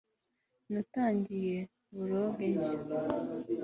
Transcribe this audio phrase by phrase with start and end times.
[0.71, 1.53] natangiye
[1.97, 2.79] blog nshya